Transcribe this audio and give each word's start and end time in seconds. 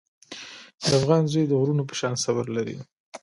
د 0.83 0.85
افغان 0.99 1.23
زوی 1.31 1.45
د 1.47 1.53
غرونو 1.59 1.83
په 1.89 1.93
شان 1.99 2.13
صبر 2.23 2.45
لري. 2.57 2.75